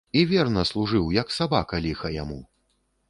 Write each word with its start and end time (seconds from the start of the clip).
І 0.19 0.21
верна 0.29 0.63
служыў, 0.69 1.05
як 1.17 1.35
сабака, 1.37 1.81
ліха 1.87 2.13
яму. 2.17 2.41